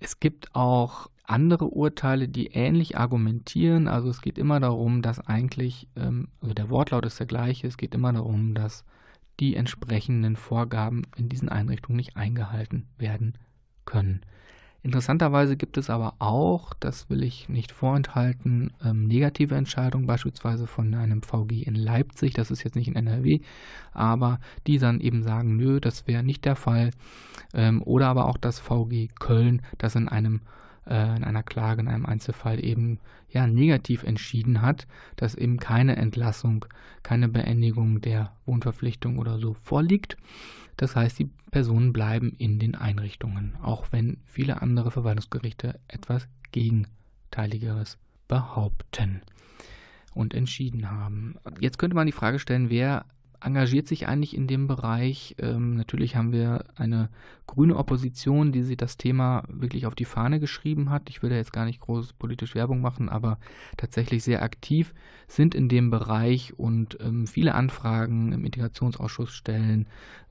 [0.00, 3.86] Es gibt auch andere Urteile, die ähnlich argumentieren.
[3.86, 7.76] Also es geht immer darum, dass eigentlich, ähm, also der Wortlaut ist der gleiche, es
[7.76, 8.84] geht immer darum, dass
[9.38, 13.34] die entsprechenden Vorgaben in diesen Einrichtungen nicht eingehalten werden
[13.84, 14.22] können.
[14.82, 20.94] Interessanterweise gibt es aber auch, das will ich nicht vorenthalten, ähm, negative Entscheidungen, beispielsweise von
[20.94, 23.40] einem VG in Leipzig, das ist jetzt nicht in NRW,
[23.92, 26.92] aber die dann eben sagen, nö, das wäre nicht der Fall.
[27.52, 30.40] Ähm, oder aber auch das VG Köln, das in einem
[30.88, 32.98] äh, in einer Klage, in einem Einzelfall eben
[33.30, 36.64] ja negativ entschieden hat, dass eben keine Entlassung,
[37.02, 40.16] keine Beendigung der Wohnverpflichtung oder so vorliegt.
[40.76, 47.98] Das heißt, die Personen bleiben in den Einrichtungen, auch wenn viele andere Verwaltungsgerichte etwas Gegenteiligeres
[48.28, 49.22] behaupten
[50.14, 51.36] und entschieden haben.
[51.60, 53.04] Jetzt könnte man die Frage stellen, wer
[53.40, 55.36] engagiert sich eigentlich in dem Bereich.
[55.38, 57.08] Ähm, natürlich haben wir eine
[57.46, 61.08] grüne Opposition, die sich das Thema wirklich auf die Fahne geschrieben hat.
[61.08, 63.38] Ich will da jetzt gar nicht groß politisch Werbung machen, aber
[63.76, 64.94] tatsächlich sehr aktiv
[65.26, 69.86] sind in dem Bereich und ähm, viele Anfragen im Integrationsausschuss stellen,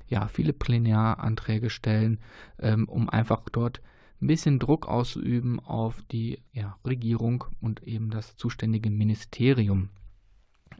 [0.07, 2.19] ja, viele Plenaranträge stellen,
[2.59, 3.81] ähm, um einfach dort
[4.21, 9.89] ein bisschen Druck auszuüben auf die ja, Regierung und eben das zuständige Ministerium.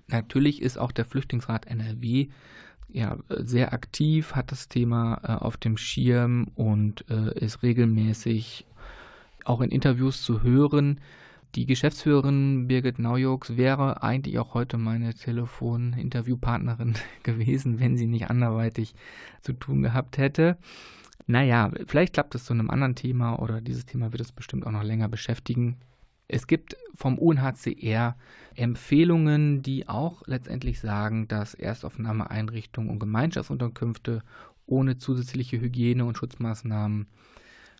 [0.08, 2.28] Natürlich ist auch der Flüchtlingsrat NRW
[2.90, 8.66] ja, sehr aktiv, hat das Thema äh, auf dem Schirm und äh, ist regelmäßig
[9.44, 11.02] auch in Interviews zu hören.
[11.56, 18.94] Die Geschäftsführerin Birgit Naujux wäre eigentlich auch heute meine Telefon-Interviewpartnerin gewesen, wenn sie nicht anderweitig
[19.42, 20.58] zu tun gehabt hätte.
[21.26, 24.72] Naja, vielleicht klappt es zu einem anderen Thema oder dieses Thema wird es bestimmt auch
[24.72, 25.78] noch länger beschäftigen.
[26.28, 28.18] Es gibt vom UNHCR
[28.56, 34.24] Empfehlungen, die auch letztendlich sagen, dass Erstaufnahmeeinrichtungen und Gemeinschaftsunterkünfte
[34.66, 37.08] ohne zusätzliche Hygiene- und Schutzmaßnahmen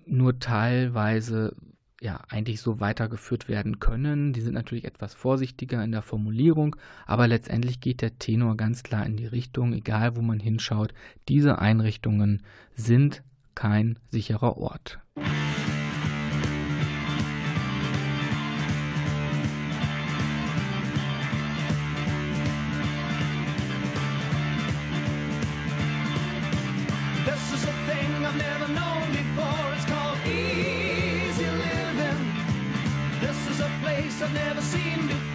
[0.06, 1.56] nur teilweise
[2.00, 4.32] ja eigentlich so weitergeführt werden können.
[4.32, 6.76] Die sind natürlich etwas vorsichtiger in der Formulierung,
[7.06, 10.94] aber letztendlich geht der Tenor ganz klar in die Richtung, egal wo man hinschaut,
[11.28, 12.44] diese Einrichtungen
[12.76, 13.24] sind
[13.56, 15.00] kein sicherer Ort.
[34.28, 35.27] I've never seen before.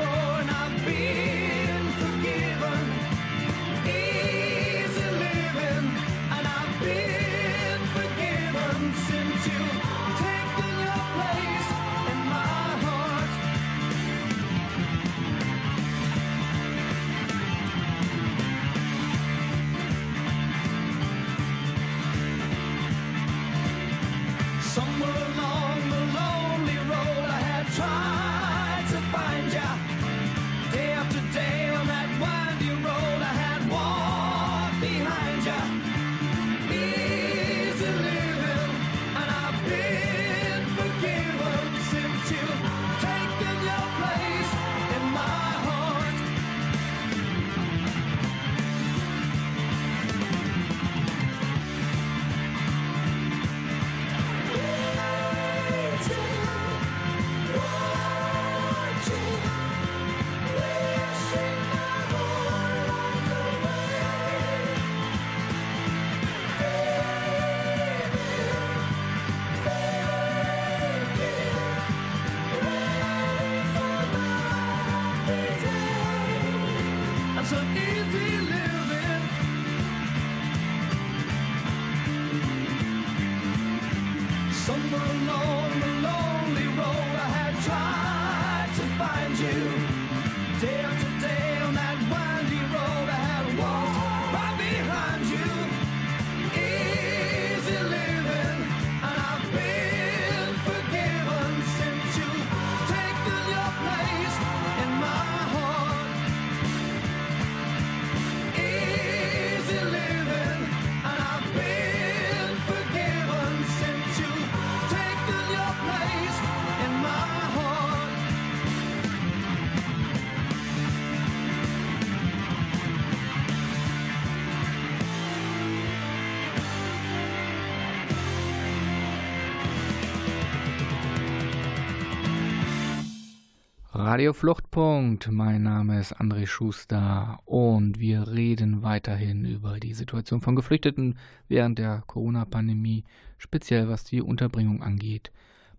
[134.22, 140.54] Radio Fluchtpunkt, mein Name ist André Schuster und wir reden weiterhin über die Situation von
[140.54, 141.18] Geflüchteten
[141.48, 143.02] während der Corona-Pandemie,
[143.36, 145.32] speziell was die Unterbringung angeht.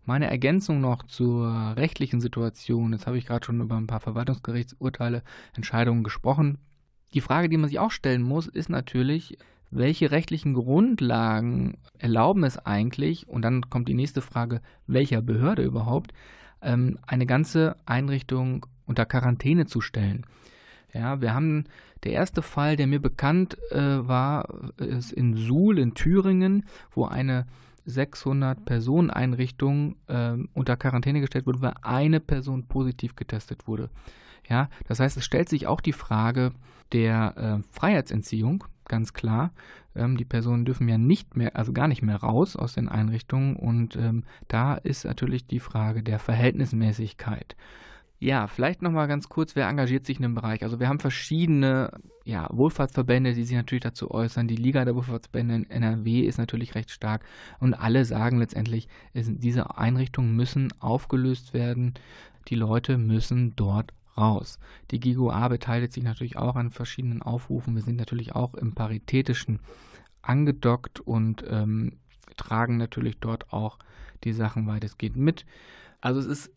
[0.04, 5.24] Meine Ergänzung noch zur rechtlichen Situation, jetzt habe ich gerade schon über ein paar Verwaltungsgerichtsurteile,
[5.54, 6.58] Entscheidungen gesprochen.
[7.14, 9.38] Die Frage, die man sich auch stellen muss, ist natürlich,
[9.72, 16.12] welche rechtlichen Grundlagen erlauben es eigentlich, und dann kommt die nächste Frage, welcher Behörde überhaupt,
[16.64, 20.26] ähm, eine ganze Einrichtung unter Quarantäne zu stellen.
[20.94, 21.66] Ja, wir haben
[22.04, 24.48] der erste Fall, der mir bekannt äh, war,
[24.78, 27.48] ist in Suhl in Thüringen, wo eine
[27.86, 33.90] 600 Personen Einrichtung äh, unter Quarantäne gestellt wurde, weil eine Person positiv getestet wurde.
[34.50, 36.52] Ja, das heißt, es stellt sich auch die Frage
[36.92, 39.52] der äh, Freiheitsentziehung, ganz klar.
[39.96, 43.56] Ähm, die Personen dürfen ja nicht mehr, also gar nicht mehr raus aus den Einrichtungen
[43.56, 47.56] und ähm, da ist natürlich die Frage der Verhältnismäßigkeit.
[48.20, 50.64] Ja, vielleicht nochmal ganz kurz, wer engagiert sich in dem Bereich?
[50.64, 51.92] Also wir haben verschiedene
[52.24, 54.48] ja, Wohlfahrtsverbände, die sich natürlich dazu äußern.
[54.48, 57.26] Die Liga der Wohlfahrtsverbände in NRW ist natürlich recht stark
[57.60, 61.96] und alle sagen letztendlich, diese Einrichtungen müssen aufgelöst werden.
[62.48, 64.60] Die Leute müssen dort raus.
[64.92, 67.76] Die GIGOA beteiligt sich natürlich auch an verschiedenen Aufrufen.
[67.76, 69.60] Wir sind natürlich auch im Paritätischen
[70.22, 72.00] angedockt und ähm,
[72.38, 73.78] tragen natürlich dort auch
[74.24, 75.46] die Sachen weitestgehend mit.
[76.02, 76.52] Also es ist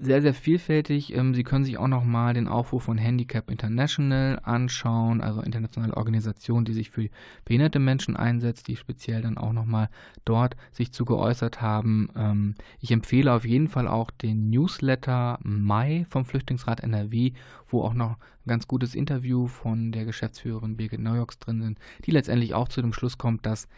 [0.00, 1.14] sehr, sehr vielfältig.
[1.14, 6.64] Ähm, Sie können sich auch nochmal den Aufruf von Handicap International anschauen, also internationale Organisation,
[6.64, 7.08] die sich für
[7.44, 9.88] behinderte Menschen einsetzt, die speziell dann auch nochmal
[10.24, 12.08] dort sich zu geäußert haben.
[12.16, 17.32] Ähm, ich empfehle auf jeden Fall auch den Newsletter Mai vom Flüchtlingsrat NRW,
[17.68, 22.10] wo auch noch ein ganz gutes Interview von der Geschäftsführerin Birgit Neujoks drin sind, die
[22.10, 23.68] letztendlich auch zu dem Schluss kommt, dass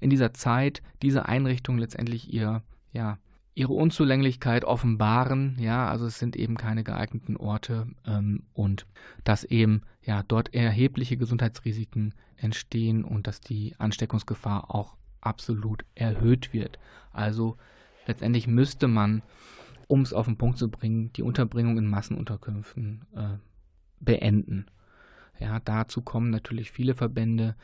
[0.00, 2.62] in dieser Zeit diese Einrichtung letztendlich ihr
[2.92, 3.18] ja,
[3.56, 8.86] ihre Unzulänglichkeit offenbaren, ja, also es sind eben keine geeigneten Orte ähm, und
[9.24, 16.78] dass eben ja dort erhebliche Gesundheitsrisiken entstehen und dass die Ansteckungsgefahr auch absolut erhöht wird.
[17.12, 17.56] Also
[18.06, 19.22] letztendlich müsste man,
[19.88, 23.38] um es auf den Punkt zu bringen, die Unterbringung in Massenunterkünften äh,
[24.00, 24.66] beenden.
[25.38, 27.56] Ja, dazu kommen natürlich viele Verbände,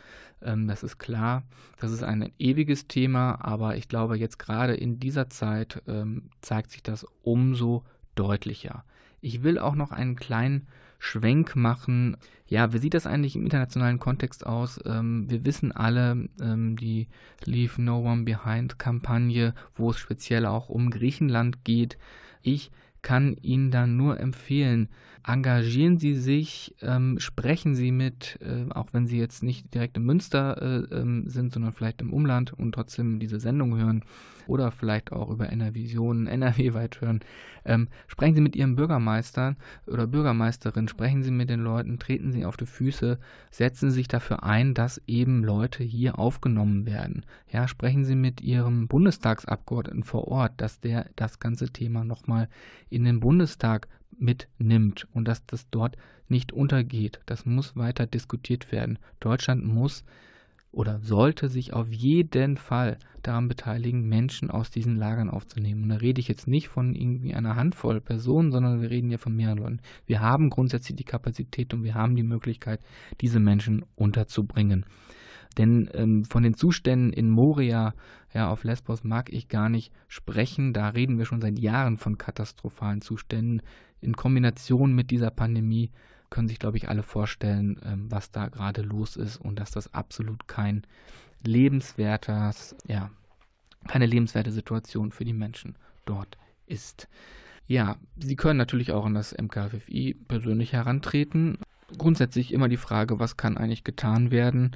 [0.42, 1.44] ähm, das ist klar.
[1.80, 6.70] Das ist ein ewiges Thema, aber ich glaube, jetzt gerade in dieser Zeit ähm, zeigt
[6.70, 8.84] sich das umso deutlicher.
[9.20, 10.66] Ich will auch noch einen kleinen
[10.98, 12.16] Schwenk machen.
[12.46, 14.78] Ja, wie sieht das eigentlich im internationalen Kontext aus?
[14.84, 17.08] Ähm, wir wissen alle, ähm, die
[17.44, 21.98] Leave No One Behind Kampagne, wo es speziell auch um Griechenland geht.
[22.42, 22.70] Ich
[23.02, 24.88] kann Ihnen da nur empfehlen,
[25.26, 30.04] engagieren Sie sich, ähm, sprechen Sie mit, äh, auch wenn Sie jetzt nicht direkt in
[30.04, 34.04] Münster äh, äh, sind, sondern vielleicht im Umland und trotzdem diese Sendung hören
[34.46, 37.20] oder vielleicht auch über NRVision, NRW weit hören.
[37.64, 42.44] Ähm, sprechen Sie mit Ihrem Bürgermeister oder Bürgermeisterin, sprechen Sie mit den Leuten, treten Sie
[42.44, 43.18] auf die Füße,
[43.50, 47.24] setzen Sie sich dafür ein, dass eben Leute hier aufgenommen werden.
[47.50, 52.48] Ja, sprechen Sie mit Ihrem Bundestagsabgeordneten vor Ort, dass der das ganze Thema nochmal
[52.90, 53.88] in den Bundestag
[54.18, 55.96] mitnimmt und dass das dort
[56.28, 57.20] nicht untergeht.
[57.26, 58.98] Das muss weiter diskutiert werden.
[59.20, 60.04] Deutschland muss
[60.72, 65.84] oder sollte sich auf jeden Fall daran beteiligen, Menschen aus diesen Lagern aufzunehmen.
[65.84, 69.18] Und da rede ich jetzt nicht von irgendwie einer Handvoll Personen, sondern wir reden ja
[69.18, 69.80] von mehreren Leuten.
[70.06, 72.80] Wir haben grundsätzlich die Kapazität und wir haben die Möglichkeit,
[73.20, 74.86] diese Menschen unterzubringen.
[75.58, 77.94] Denn ähm, von den Zuständen in Moria,
[78.32, 80.72] ja, auf Lesbos mag ich gar nicht sprechen.
[80.72, 83.60] Da reden wir schon seit Jahren von katastrophalen Zuständen.
[84.00, 85.90] In Kombination mit dieser Pandemie
[86.32, 89.92] können sich, glaube ich, alle vorstellen, ähm, was da gerade los ist und dass das
[89.92, 90.82] absolut kein
[91.44, 93.10] lebenswertes, ja,
[93.86, 95.76] keine lebenswerte Situation für die Menschen
[96.06, 97.06] dort ist.
[97.66, 101.58] Ja, Sie können natürlich auch an das MKFFI persönlich herantreten.
[101.98, 104.72] Grundsätzlich immer die Frage, was kann eigentlich getan werden?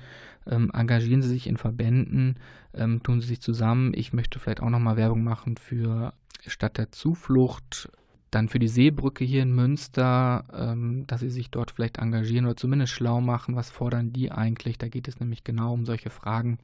[0.47, 2.37] Ähm, engagieren Sie sich in Verbänden,
[2.75, 3.95] ähm, tun Sie sich zusammen.
[3.95, 6.13] Ich möchte vielleicht auch nochmal Werbung machen für
[6.47, 7.89] Stadt der Zuflucht,
[8.31, 12.57] dann für die Seebrücke hier in Münster, ähm, dass sie sich dort vielleicht engagieren oder
[12.57, 13.57] zumindest schlau machen.
[13.57, 14.79] Was fordern die eigentlich?
[14.79, 16.59] Da geht es nämlich genau um solche Fragen.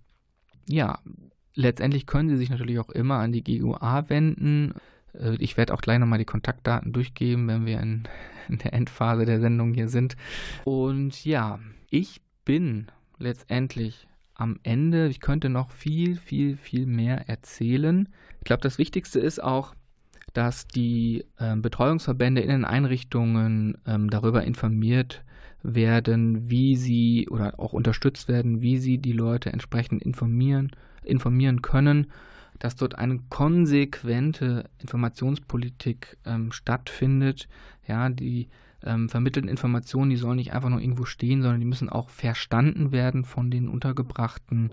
[0.68, 0.98] Ja,
[1.54, 4.74] letztendlich können sie sich natürlich auch immer an die GUA wenden.
[5.14, 8.04] Äh, ich werde auch gleich nochmal die Kontaktdaten durchgeben, wenn wir in,
[8.48, 10.16] in der Endphase der Sendung hier sind.
[10.64, 11.60] Und ja,
[11.90, 12.88] ich bin
[13.18, 15.08] letztendlich am Ende.
[15.08, 18.08] Ich könnte noch viel, viel, viel mehr erzählen.
[18.38, 19.74] Ich glaube, das Wichtigste ist auch,
[20.32, 25.22] dass die äh, Betreuungsverbände in den Einrichtungen ähm, darüber informiert
[25.62, 30.72] werden, wie sie oder auch unterstützt werden, wie sie die Leute entsprechend informieren,
[31.04, 32.08] informieren können,
[32.58, 37.48] dass dort eine konsequente Informationspolitik ähm, stattfindet.
[37.86, 38.48] Ja, die
[38.84, 42.92] ähm, vermittelten Informationen, die sollen nicht einfach nur irgendwo stehen, sondern die müssen auch verstanden
[42.92, 44.70] werden von den Untergebrachten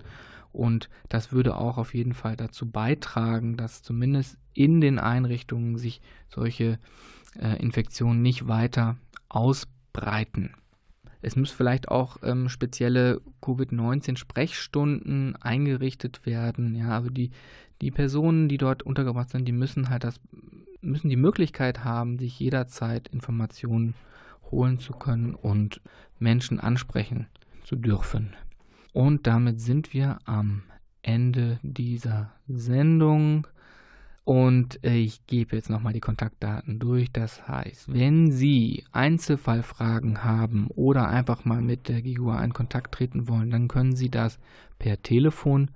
[0.52, 6.00] und das würde auch auf jeden Fall dazu beitragen, dass zumindest in den Einrichtungen sich
[6.28, 6.78] solche
[7.38, 8.96] äh, Infektionen nicht weiter
[9.28, 10.54] ausbreiten.
[11.22, 16.74] Es muss vielleicht auch ähm, spezielle Covid-19-Sprechstunden eingerichtet werden.
[16.74, 17.30] Ja, also die,
[17.80, 20.18] die Personen, die dort untergebracht sind, die müssen halt das,
[20.80, 23.94] müssen die Möglichkeit haben, sich jederzeit Informationen
[24.50, 25.82] holen zu können und
[26.18, 27.26] Menschen ansprechen
[27.64, 28.34] zu dürfen.
[28.92, 30.62] Und damit sind wir am
[31.02, 33.46] Ende dieser Sendung.
[34.24, 37.10] Und ich gebe jetzt nochmal die Kontaktdaten durch.
[37.10, 43.28] Das heißt, wenn Sie Einzelfallfragen haben oder einfach mal mit der GIGUA in Kontakt treten
[43.28, 44.38] wollen, dann können Sie das
[44.78, 45.70] per Telefon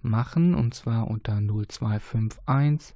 [0.00, 2.94] machen und zwar unter 0251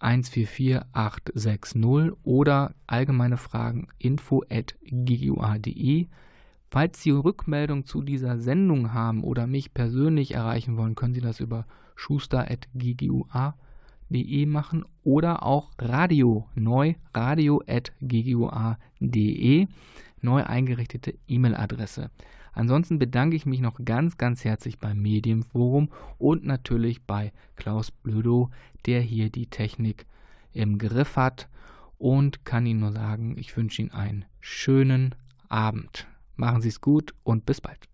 [0.00, 6.06] 144 860 oder allgemeine Fragen info at gigua.de
[6.70, 11.40] Falls Sie Rückmeldung zu dieser Sendung haben oder mich persönlich erreichen wollen, können Sie das
[11.40, 19.68] über schuster.ggua.de machen oder auch Radio neu radio.ggua.de
[20.22, 22.10] neu eingerichtete E-Mail-Adresse.
[22.52, 28.50] Ansonsten bedanke ich mich noch ganz, ganz herzlich beim Medienforum und natürlich bei Klaus Blödo,
[28.86, 30.06] der hier die Technik
[30.52, 31.48] im Griff hat
[31.98, 35.14] und kann Ihnen nur sagen, ich wünsche Ihnen einen schönen
[35.48, 36.06] Abend.
[36.36, 37.88] Machen Sie es gut und bis bald.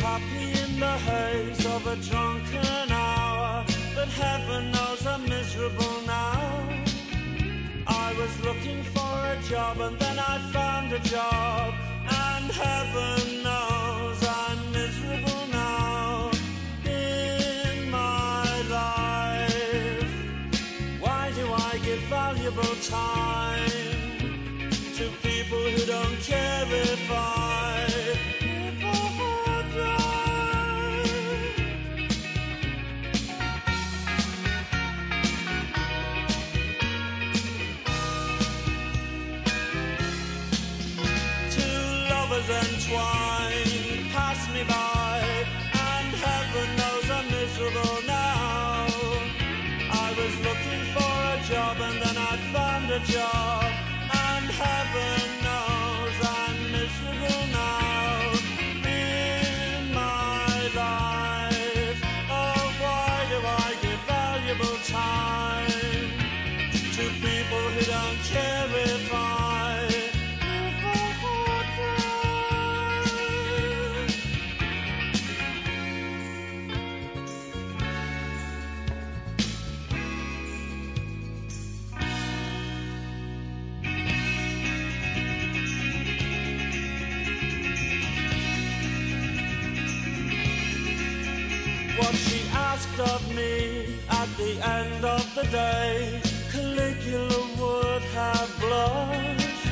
[0.00, 5.97] happy in the haze of a drunken hour, but heaven knows I'm miserable
[8.48, 11.74] looking for a job and then I found a job,
[12.08, 13.27] and heaven
[94.62, 99.66] end of the day, Caligula would have blushed.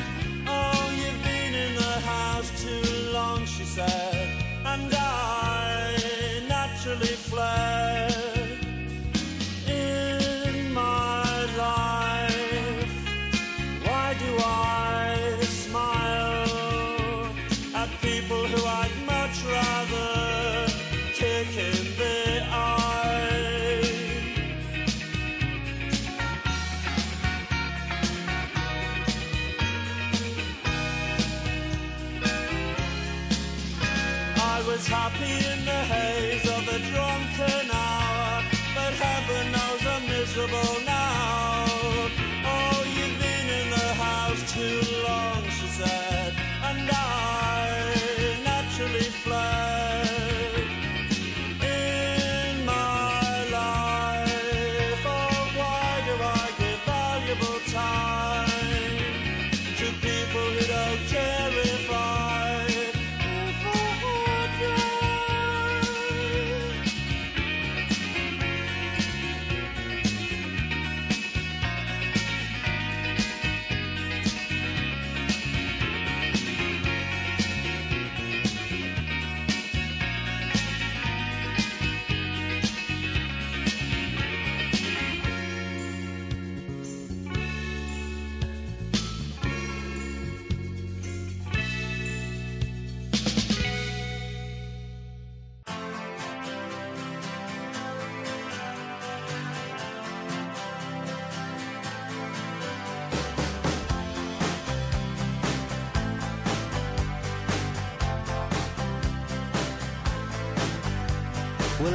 [0.47, 7.86] Oh, you've been in the house too long, she said, and I naturally fled.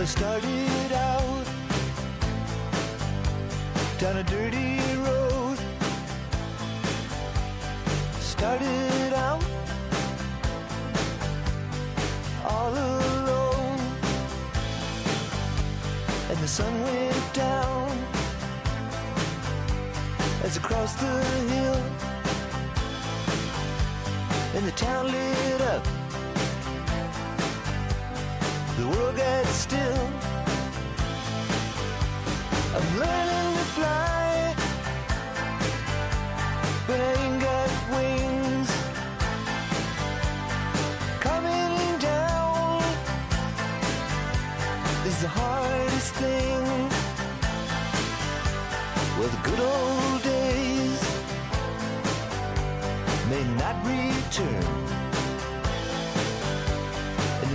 [0.06, 1.46] Started out.
[3.98, 4.71] Down a dirty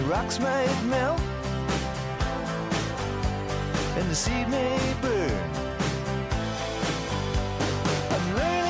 [0.07, 1.19] rocks might melt
[3.97, 5.49] and the seed may burn.
[8.11, 8.66] I'm learning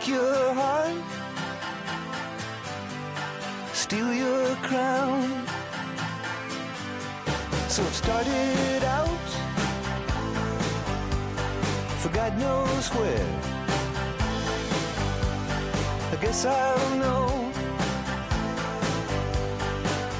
[0.00, 1.04] break your heart,
[3.72, 5.46] steal your crown.
[7.68, 9.28] So it started out
[12.00, 13.40] for God knows where.
[16.12, 17.28] I guess I'll know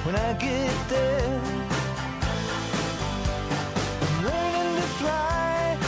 [0.05, 1.41] when I get there.
[4.03, 5.79] I'm learning to fly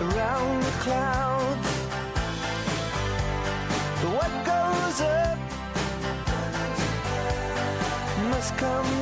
[0.00, 1.31] around the clouds.
[8.62, 9.01] Come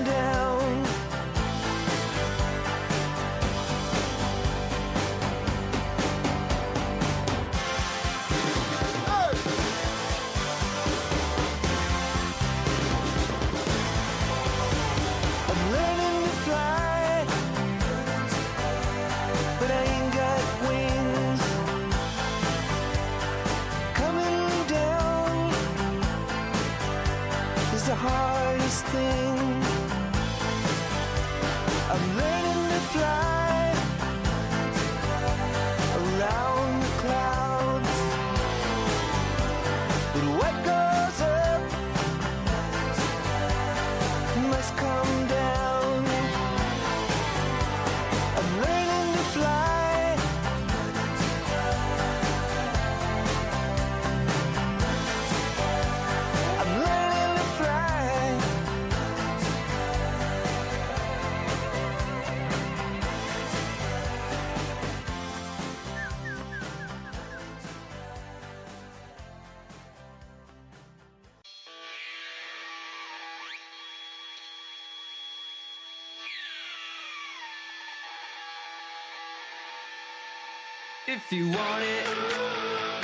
[81.13, 82.07] If you want it,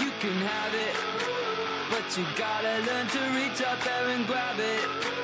[0.00, 0.96] you can have it.
[1.90, 5.15] But you gotta learn to reach up there and grab it.